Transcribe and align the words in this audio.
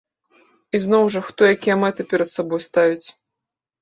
І 0.77 0.81
зноў 0.85 1.03
жа, 1.15 1.21
хто 1.29 1.41
якія 1.57 1.75
мэты 1.85 2.01
перад 2.15 2.29
сабой 2.39 2.59
ставіць. 2.67 3.07